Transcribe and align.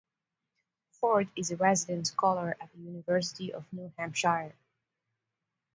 Ford 0.93 1.29
is 1.35 1.51
a 1.51 1.57
resident 1.57 2.07
scholar 2.07 2.57
at 2.59 2.71
the 2.73 2.79
University 2.79 3.53
of 3.53 3.71
New 3.71 3.93
Hampshire. 3.99 4.55